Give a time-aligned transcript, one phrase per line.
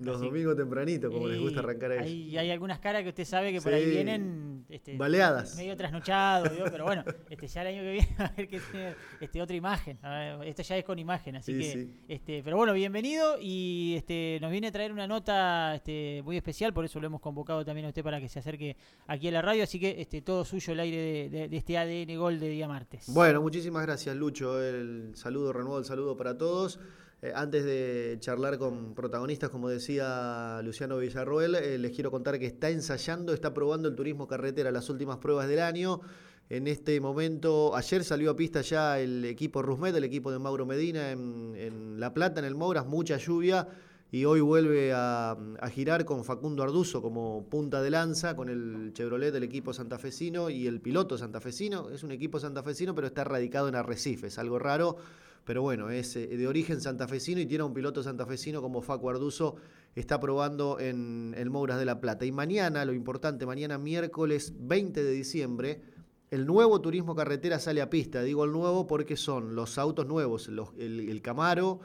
[0.00, 2.28] Los domingos tempranito, como les gusta arrancar ahí.
[2.30, 5.56] Hay, hay algunas caras que usted sabe que por ahí vienen este, baleadas.
[5.56, 9.42] Medio trasnochados, pero bueno, este, ya el año que viene a ver que tiene este,
[9.42, 9.98] otra imagen.
[10.44, 11.88] esto ya es con imagen, así que.
[12.08, 16.74] Este, pero bueno, bienvenido y este, nos viene a traer una nota este, muy especial,
[16.74, 18.76] por eso lo hemos convocado también a usted para que se acerque
[19.06, 19.62] aquí a la radio.
[19.62, 23.06] Así que este, todo suyo el aire de, de este ADN Gol de día martes.
[23.08, 24.62] Bueno, muchísimas gracias, Lucho.
[24.62, 26.78] El saludo, renuevo el saludo para todos.
[27.24, 32.44] Eh, antes de charlar con protagonistas, como decía Luciano Villarroel, eh, les quiero contar que
[32.44, 36.02] está ensayando, está probando el turismo carretera, las últimas pruebas del año.
[36.50, 40.66] En este momento, ayer salió a pista ya el equipo Rusmet, el equipo de Mauro
[40.66, 43.68] Medina en, La Plata, en el Mouras, mucha lluvia.
[44.12, 48.92] Y hoy vuelve a, a, girar con Facundo Arduzo como punta de lanza, con el
[48.92, 51.88] Chevrolet del equipo santafesino y el piloto santafesino.
[51.88, 54.98] Es un equipo santafesino, pero está radicado en Arrecifes, algo raro
[55.44, 59.56] pero bueno, es eh, de origen santafesino y tiene un piloto santafesino como Facu Arduzo,
[59.94, 62.24] está probando en el Mouras de la Plata.
[62.24, 65.82] Y mañana, lo importante, mañana miércoles 20 de diciembre,
[66.30, 68.22] el nuevo turismo carretera sale a pista.
[68.22, 71.80] Digo el nuevo porque son los autos nuevos, el, Camaro,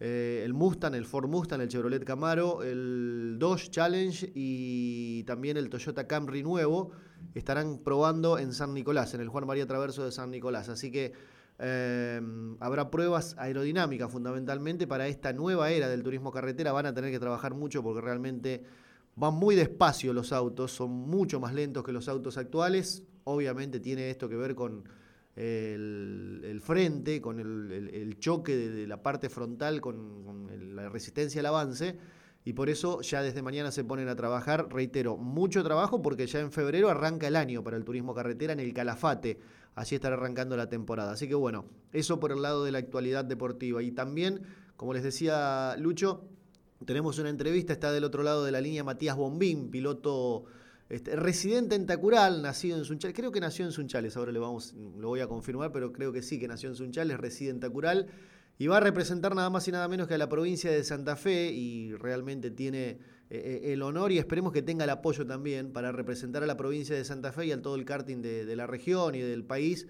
[0.00, 5.70] eh, el Mustang, el Ford Mustang, el Chevrolet Camaro, el Dodge Challenge y también el
[5.70, 6.90] Toyota Camry nuevo.
[7.34, 10.68] Estarán probando en San Nicolás, en el Juan María Traverso de San Nicolás.
[10.68, 11.14] Así que
[11.58, 16.72] Em, habrá pruebas aerodinámicas fundamentalmente para esta nueva era del turismo carretera.
[16.72, 18.62] Van a tener que trabajar mucho porque realmente
[19.16, 23.04] van muy despacio los autos, son mucho más lentos que los autos actuales.
[23.24, 24.84] Obviamente tiene esto que ver con
[25.36, 31.96] el, frente, con el, choque de, la parte frontal, con la resistencia al avance
[32.46, 36.40] y por eso ya desde mañana se ponen a trabajar, reitero, mucho trabajo porque ya
[36.40, 39.38] en febrero arranca el año para el turismo carretera en el Calafate,
[39.74, 41.12] así estará arrancando la temporada.
[41.12, 43.82] Así que bueno, eso por el lado de la actualidad deportiva.
[43.82, 44.42] Y también,
[44.76, 46.24] como les decía Lucho,
[46.84, 50.44] tenemos una entrevista, está del otro lado de la línea Matías Bombín, piloto
[50.88, 54.74] este, residente en Tacural, nacido en Sunchales, creo que nació en Sunchales, ahora le vamos,
[54.98, 58.08] lo voy a confirmar, pero creo que sí, que nació en Sunchales, reside en Tacural
[58.58, 61.16] y va a representar nada más y nada menos que a la provincia de Santa
[61.16, 62.98] Fe y realmente tiene
[63.30, 66.56] eh, eh, el honor y esperemos que tenga el apoyo también para representar a la
[66.56, 69.88] provincia de Santa Fe y a todo el karting de, la región y del país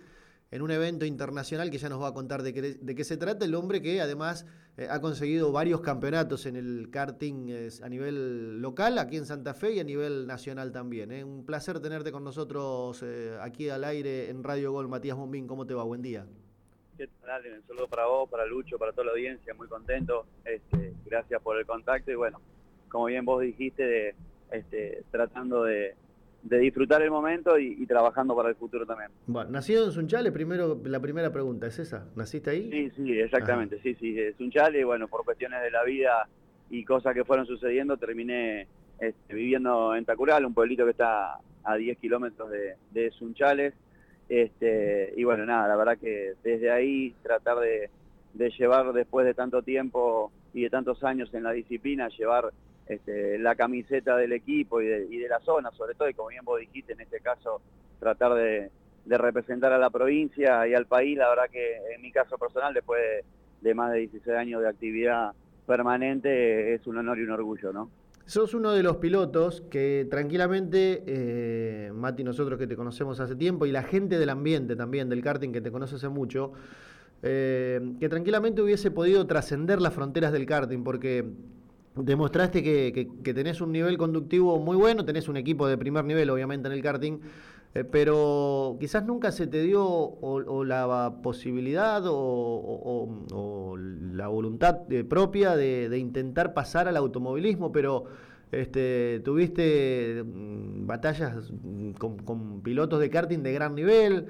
[0.50, 3.56] en un evento internacional que ya nos va a contar de qué, se trata el
[3.56, 4.47] hombre que además
[4.77, 9.73] eh, ha conseguido varios campeonatos en el karting a nivel local aquí en Santa Fe
[9.73, 11.25] y a nivel nacional también.
[11.25, 13.05] Un placer tenerte con nosotros
[13.41, 15.49] aquí al aire en Radio Gol, Matías Bombín.
[15.49, 15.83] ¿Cómo te va?
[15.83, 16.25] Buen día.
[16.97, 20.27] ¿Qué tal, Un saludo para vos, para Lucho, para toda la audiencia, muy contento.
[20.44, 22.41] Este, gracias por el contacto y bueno,
[22.94, 24.15] como bien vos dijiste,
[24.53, 25.97] este, tratando de,
[26.43, 29.10] disfrutar el momento y, trabajando para el futuro también.
[29.27, 32.71] Bueno, nacido en Sunchales, primero, la primera pregunta es esa, ¿naciste ahí?
[32.71, 36.28] Sí, sí, exactamente, sí, sí, Sunchales, y bueno, por cuestiones de la vida
[36.71, 38.69] y cosas que fueron sucediendo, terminé
[39.00, 43.75] este, viviendo en Tacural, un pueblito que está a 10 kilómetros de, de Sunchales,
[44.28, 47.91] este, y bueno, nada, la verdad que desde ahí tratar de,
[48.56, 52.53] llevar después de tanto tiempo y de tantos años en la disciplina, llevar
[52.87, 56.61] este, la camiseta del equipo y de, la zona, sobre todo, y como bien vos
[56.61, 57.61] dijiste, en este caso,
[57.99, 58.71] tratar de,
[59.06, 63.00] representar a la provincia y al país, la verdad que en mi caso personal, después
[63.61, 65.33] de, más de 16 años de actividad
[65.67, 67.91] permanente, es un honor y un orgullo, ¿no?
[68.27, 73.67] Sos uno de los pilotos que tranquilamente, eh, Mati, nosotros que te conocemos hace tiempo,
[73.67, 76.53] y la gente del ambiente también, del karting que te conoce hace mucho,
[77.23, 81.25] eh, que tranquilamente hubiese podido trascender las fronteras del karting, porque
[81.97, 86.66] demostraste que, tenés un nivel conductivo muy bueno, tenés un equipo de primer nivel, obviamente,
[86.69, 87.21] en el karting,
[87.75, 90.16] eh, pero quizás nunca se te dio
[90.65, 93.78] la posibilidad o,
[94.12, 98.05] la voluntad eh, propia de, intentar pasar al automovilismo, pero
[98.50, 104.26] este, tuviste mm, batallas mm, con, pilotos de karting de gran nivel.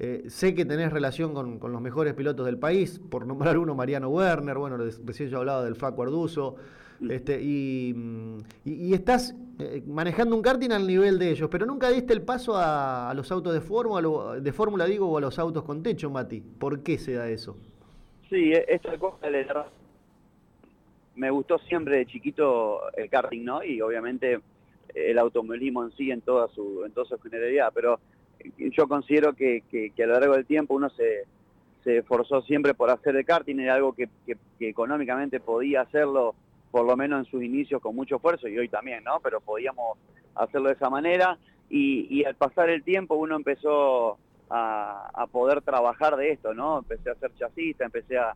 [0.00, 4.08] Eh, sé que tenés relación con, los mejores pilotos del país, por nombrar uno, Mariano
[4.08, 6.56] Werner, bueno, recién yo hablaba del Flaco Arduzo.
[7.08, 7.94] Este, y,
[8.92, 13.12] estás eh, manejando un karting al nivel de ellos, pero nunca diste el paso a,
[13.14, 16.40] los autos de fórmula, de digo, o a los autos con techo, Mati.
[16.40, 17.56] ¿Por qué se da eso?
[18.28, 19.28] Sí, e, esta cosa
[21.14, 23.62] me gustó siempre de chiquito el karting, ¿no?
[23.62, 24.40] Y obviamente
[24.94, 28.00] el automovilismo en sí en toda su en toda su generalidad, pero
[28.58, 29.62] yo considero que,
[29.98, 31.24] a lo largo del tiempo uno se,
[31.84, 34.08] se esforzó siempre por hacer el karting, era algo que
[34.60, 36.34] económicamente podía hacerlo
[36.70, 39.20] por lo menos en sus inicios con mucho esfuerzo y hoy también, ¿no?
[39.20, 39.98] Pero podíamos
[40.34, 41.38] hacerlo de esa manera
[41.70, 44.18] y, al pasar el tiempo uno empezó
[44.50, 46.78] a, poder trabajar de esto, ¿no?
[46.78, 48.34] Empecé a ser chasista, empecé a,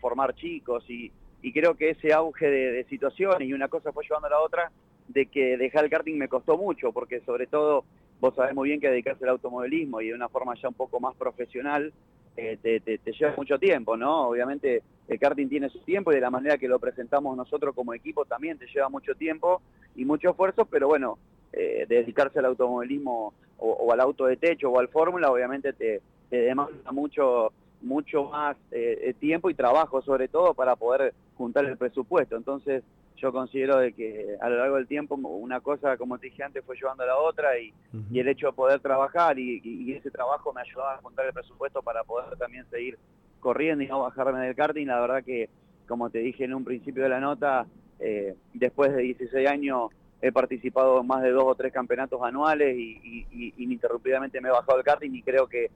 [0.00, 1.12] formar chicos y,
[1.52, 4.72] creo que ese auge de, situaciones y una cosa fue llevando a la otra,
[5.08, 7.84] de que dejar el karting me costó mucho, porque sobre todo
[8.20, 11.00] vos sabés muy bien que dedicarse al automovilismo y de una forma ya un poco
[11.00, 11.92] más profesional
[12.36, 14.28] eh, te, lleva mucho tiempo, ¿no?
[14.28, 17.94] Obviamente el karting tiene su tiempo y de la manera que lo presentamos nosotros como
[17.94, 19.62] equipo también te lleva mucho tiempo
[19.94, 21.18] y mucho esfuerzo, pero bueno,
[21.52, 26.36] eh, dedicarse al automovilismo o, al auto de techo o al fórmula obviamente te, te
[26.36, 27.52] demanda mucho
[27.84, 32.36] mucho más eh, tiempo y trabajo sobre todo para poder juntar el presupuesto.
[32.36, 32.82] Entonces
[33.16, 36.64] yo considero de que a lo largo del tiempo una cosa, como te dije antes,
[36.64, 37.72] fue llevando a la otra y,
[38.12, 42.02] el hecho de poder trabajar y, ese trabajo me ayudaba a juntar el presupuesto para
[42.04, 42.98] poder también seguir
[43.40, 44.86] corriendo y no bajarme del karting.
[44.86, 45.48] La verdad que,
[45.86, 47.66] como te dije en un principio de la nota,
[48.00, 49.90] eh, después de 16 años
[50.20, 54.52] he participado en más de dos o tres campeonatos anuales y, y ininterrumpidamente me he
[54.52, 55.70] bajado del karting y creo que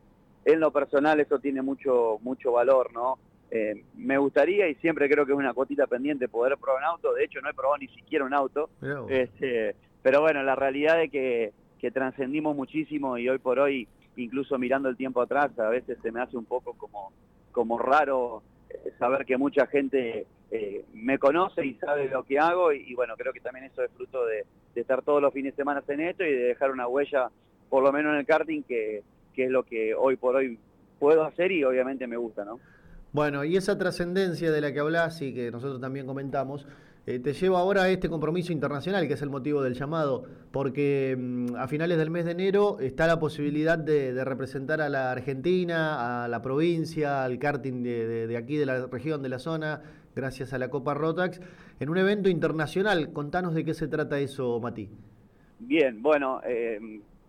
[0.52, 3.18] en lo personal eso tiene mucho, mucho valor, ¿no?
[3.50, 7.12] Eh, me gustaría y siempre creo que es una cuotita pendiente poder probar un auto,
[7.12, 8.70] de hecho no he probado ni siquiera un auto,
[9.08, 13.86] este, pero bueno, la realidad es que, que trascendimos muchísimo y hoy por hoy,
[14.16, 17.12] incluso mirando el tiempo atrás, a veces se me hace un poco como,
[17.52, 22.72] como raro eh, saber que mucha gente eh, me conoce y sabe lo que hago
[22.72, 25.56] y, bueno, creo que también eso es fruto de, de, estar todos los fines de
[25.56, 27.28] semana en esto y de dejar una huella,
[27.68, 29.02] por lo menos en el karting, que,
[29.34, 30.58] que es lo que hoy por hoy
[30.98, 32.58] puedo hacer y obviamente me gusta, ¿no?
[33.12, 36.66] Bueno, y esa trascendencia de la que hablas y que nosotros también comentamos,
[37.06, 41.16] eh, te lleva ahora a este compromiso internacional, que es el motivo del llamado, porque
[41.18, 46.24] mm, a finales del mes de enero está la posibilidad de, representar a la Argentina,
[46.24, 49.80] a la provincia, al karting de, aquí, de la región, de la zona,
[50.14, 51.40] gracias a la Copa Rotax,
[51.80, 53.10] en un evento internacional.
[53.14, 54.90] Contanos de qué se trata eso, Mati.
[55.60, 56.78] Bien, bueno, eh,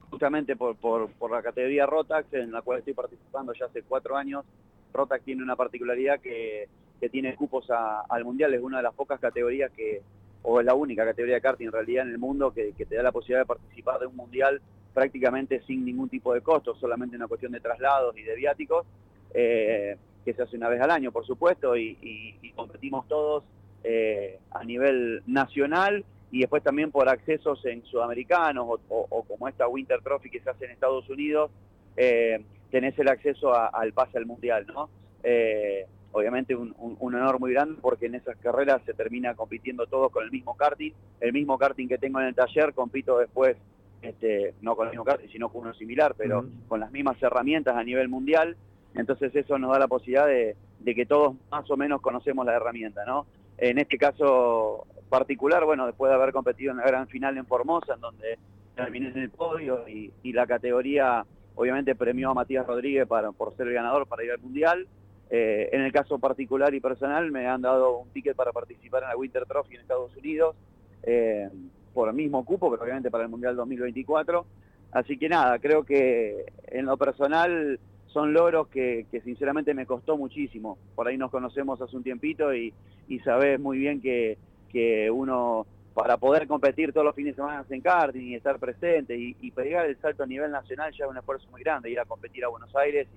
[0.10, 4.16] justamente por, por, por, la categoría Rotax, en la cual estoy participando ya hace cuatro
[4.16, 4.46] años.
[4.94, 6.68] Rotax tiene una particularidad que,
[7.00, 10.02] que tiene cupos al Mundial, es una de las pocas categorías que,
[10.42, 12.96] o es la única categoría de karting en realidad en el mundo que, que te
[12.96, 14.62] da la posibilidad de participar de un Mundial
[14.94, 18.86] prácticamente sin ningún tipo de costo, solamente una cuestión de traslados y de viáticos,
[19.34, 19.96] eh,
[20.26, 23.46] que se hace una vez al año, por supuesto, y, y, competimos todos
[23.84, 30.02] eh, a nivel nacional y después también por accesos en sudamericanos o, como esta Winter
[30.02, 31.52] Trophy que se hace en Estados Unidos,
[31.98, 34.90] eh, tenés el acceso al pase al mundial, ¿no?
[35.24, 40.24] Eh, obviamente un, honor muy grande porque en esas carreras se termina compitiendo todos con
[40.24, 43.58] el mismo karting, el mismo karting que tengo en el taller, compito después,
[44.02, 47.76] este, no con el mismo karting, sino con uno similar, pero con las mismas herramientas
[47.76, 48.56] a nivel mundial,
[48.96, 52.56] entonces eso nos da la posibilidad de, de que todos más o menos conocemos la
[52.56, 53.26] herramienta, ¿no?
[53.58, 57.96] En este caso particular, bueno, después de haber competido en la gran final en Formosa,
[57.96, 58.38] en donde
[58.76, 61.26] terminé en el podio y, la categoría
[61.56, 64.88] obviamente premió a Matías Rodríguez para, por ser el ganador para ir al Mundial.
[65.32, 69.10] Eh, en el caso particular y personal me han dado un ticket para participar en
[69.10, 70.56] la Winter Trophy en Estados Unidos,
[71.04, 71.50] eh,
[71.94, 74.46] por el mismo cupo, pero obviamente para el Mundial 2024.
[74.92, 80.78] Así que nada, creo que en lo personal son logros que, sinceramente me costó muchísimo.
[80.96, 82.74] Por ahí nos conocemos hace un tiempito y,
[83.08, 84.38] y sabés muy bien que,
[84.70, 89.18] que uno para poder competir todos los fines de semana en karting y estar presente
[89.18, 92.00] y, y, pegar el salto a nivel nacional ya es un esfuerzo muy grande, ir
[92.00, 93.08] a competir a Buenos Aires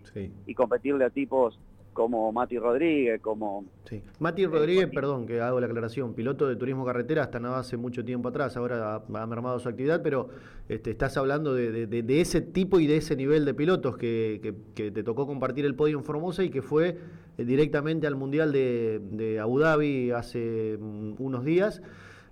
[0.46, 1.58] y competirle a tipos
[1.93, 3.65] como Mati Rodríguez, como...
[3.85, 4.03] Sí.
[4.19, 8.05] Mati Rodríguez, perdón que hago la aclaración, piloto de turismo carretera hasta no hace mucho
[8.05, 10.28] tiempo atrás, ahora ha, mermado su actividad, pero
[10.69, 14.90] este, estás hablando de, de, ese tipo y de ese nivel de pilotos que, que,
[14.90, 16.99] te tocó compartir el podio en Formosa y que fue
[17.37, 21.83] eh, directamente al Mundial de, de Abu Dhabi hace mm, unos días.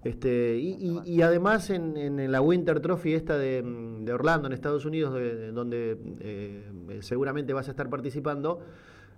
[0.02, 5.12] Este, y, además en, la Winter Trophy esta de, mm, Orlando, en Estados Unidos,
[5.52, 8.60] donde eh, seguramente vas a estar participando,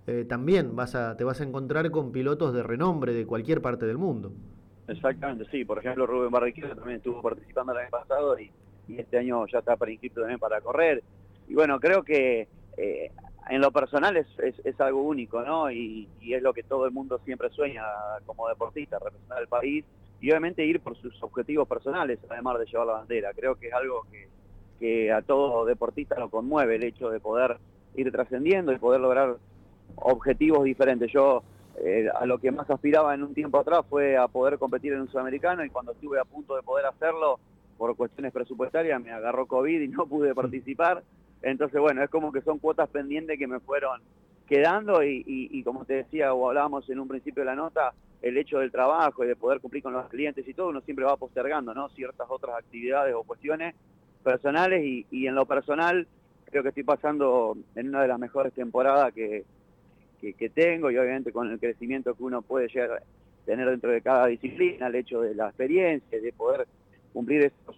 [0.05, 3.85] eh, también vas a, te vas a encontrar con pilotos de renombre de cualquier parte
[3.85, 4.33] del mundo.
[4.87, 5.63] Exactamente, sí.
[5.63, 8.51] Por ejemplo, Rubén Barrichello también estuvo participando el año pasado y,
[8.97, 11.01] este año ya está para inscrito también para correr.
[11.47, 13.11] Y bueno, creo que eh,
[13.49, 15.71] en lo personal es, es, algo único, ¿no?
[15.71, 17.83] Y, es lo que todo el mundo siempre sueña
[18.25, 19.85] como deportista, representar el país
[20.19, 23.31] y obviamente ir por sus objetivos personales, además de llevar la bandera.
[23.33, 24.27] Creo que es algo que,
[24.79, 27.57] que a todo deportista lo conmueve, el hecho de poder
[27.95, 29.37] ir trascendiendo y poder lograr
[29.95, 31.11] objetivos diferentes.
[31.11, 31.43] Yo
[31.77, 35.01] eh, a lo que más aspiraba en un tiempo atrás fue a poder competir en
[35.01, 37.39] un sudamericano y cuando estuve a punto de poder hacerlo,
[37.77, 41.03] por cuestiones presupuestarias, me agarró COVID y no pude participar.
[41.41, 44.01] Entonces, bueno, es como que son cuotas pendientes que me fueron
[44.47, 48.37] quedando y, y, como te decía o hablábamos en un principio de la nota, el
[48.37, 51.17] hecho del trabajo y de poder cumplir con los clientes y todo, uno siempre va
[51.17, 51.89] postergando, ¿no?
[51.89, 53.75] Ciertas otras actividades o cuestiones
[54.23, 56.07] personales y, y en lo personal
[56.45, 59.43] creo que estoy pasando en una de las mejores temporadas que,
[60.31, 63.03] que, tengo y obviamente con el crecimiento que uno puede llegar
[63.45, 66.65] tener dentro de cada disciplina, el hecho de la experiencia, de poder
[67.11, 67.75] cumplir esos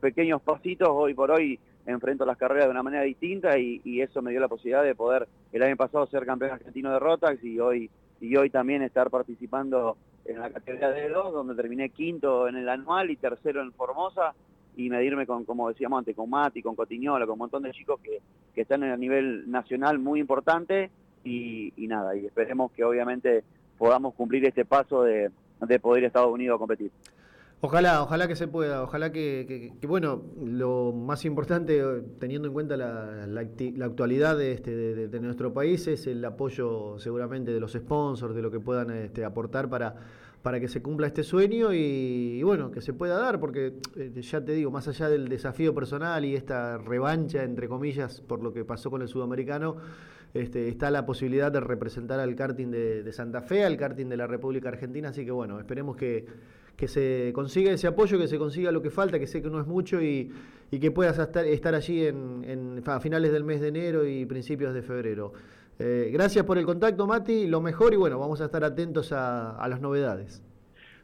[0.00, 4.30] pequeños pasitos, hoy por hoy enfrento las carreras de una manera distinta y, eso me
[4.30, 7.90] dio la posibilidad de poder el año pasado ser campeón argentino de Rotax y hoy,
[8.20, 12.68] y hoy también estar participando en la categoría de dos, donde terminé quinto en el
[12.68, 14.34] anual y tercero en Formosa
[14.76, 17.98] y medirme con, como decíamos antes, con Mati, con Cotiñola, con un montón de chicos
[18.00, 18.20] que,
[18.54, 20.90] que están en el nivel nacional muy importante
[21.28, 23.44] y, nada, y esperemos que obviamente
[23.76, 25.30] podamos cumplir este paso de,
[25.60, 26.90] de poder ir a Estados Unidos a competir.
[27.60, 31.82] Ojalá, ojalá que se pueda, ojalá que, bueno, lo más importante,
[32.20, 33.40] teniendo en cuenta la,
[33.84, 38.52] actualidad este, de, de, nuestro país, es el apoyo seguramente de los sponsors, de lo
[38.52, 39.96] que puedan este, aportar para,
[40.42, 44.44] para que se cumpla este sueño y, bueno, que se pueda dar, porque eh, ya
[44.44, 48.64] te digo, más allá del desafío personal y esta revancha, entre comillas, por lo que
[48.64, 49.76] pasó con el sudamericano,
[50.40, 54.26] este, está la posibilidad de representar al karting de, Santa Fe, al karting de la
[54.26, 56.24] República Argentina, así que bueno, esperemos que
[56.78, 59.60] que se consiga ese apoyo, que se consiga lo que falta, que sé que no
[59.60, 60.30] es mucho y,
[60.70, 65.32] que puedas estar, allí en, a finales del mes de enero y principios de febrero.
[65.80, 69.66] Eh, gracias por el contacto, Mati, lo mejor y bueno, vamos a estar atentos a,
[69.68, 70.40] las novedades.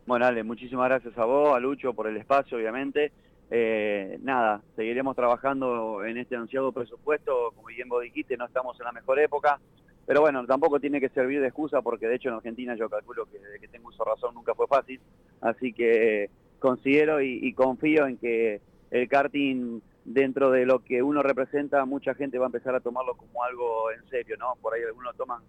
[0.07, 3.11] Bueno, Ale, muchísimas gracias a vos, a Lucho, por el espacio, obviamente.
[3.51, 8.87] Eh, nada, seguiremos trabajando en este anunciado presupuesto, como bien vos dijiste, no estamos en
[8.87, 9.61] la mejor época,
[10.07, 13.27] pero bueno, tampoco tiene que servir de excusa porque de hecho en Argentina yo calculo
[13.27, 15.01] que desde que tengo uso razón nunca fue fácil,
[15.41, 18.61] así que considero y, confío en que
[18.91, 23.15] el karting dentro de lo que uno representa, mucha gente va a empezar a tomarlo
[23.15, 24.55] como algo en serio, ¿no?
[24.61, 25.43] Por ahí algunos toman,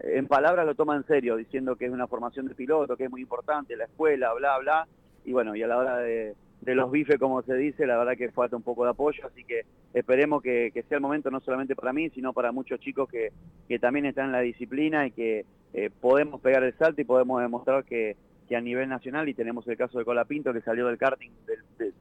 [0.00, 3.10] en palabras lo toman en serio, diciendo que es una formación de piloto, que es
[3.10, 4.88] muy importante, la escuela, bla, bla,
[5.24, 8.16] y bueno, y a la hora de, de los bifes, como se dice, la verdad
[8.16, 9.62] que falta un poco de apoyo, así que
[9.94, 13.32] esperemos que, sea el momento no solamente para mí, sino para muchos chicos que,
[13.68, 17.40] que también están en la disciplina y que eh, podemos pegar el salto y podemos
[17.40, 18.16] demostrar que,
[18.48, 21.30] que, a nivel nacional, y tenemos el caso de Colapinto que salió del karting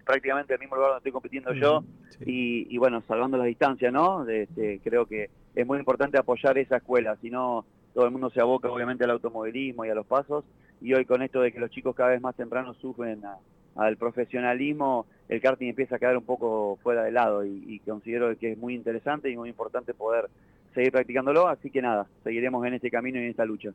[0.05, 1.83] prácticamente del mismo lugar donde estoy compitiendo yo,
[2.25, 4.27] y, bueno, salvando las distancias, ¿no?
[4.27, 8.41] Este, creo que es muy importante apoyar esa escuela, si no todo el mundo se
[8.41, 10.43] aboca obviamente al automovilismo y a los pasos,
[10.81, 13.37] y hoy con esto de que los chicos cada vez más temprano sufren a
[13.79, 18.51] al profesionalismo, el karting empieza a quedar un poco fuera de lado y, considero que
[18.51, 20.29] es muy interesante y muy importante poder
[20.73, 23.71] seguir practicándolo, así que nada, seguiremos en este camino y en esta lucha.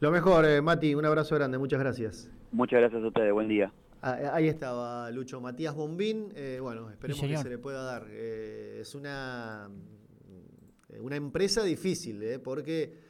[0.00, 2.30] Lo mejor, eh, Mati, un abrazo grande, muchas gracias.
[2.52, 3.72] Muchas gracias a ustedes, buen día.
[4.02, 8.06] Ah, eh, ahí estaba Lucho Matías Bombín, eh, bueno, esperemos que se le pueda dar.
[8.10, 9.70] es una,
[11.00, 13.03] una empresa difícil, porque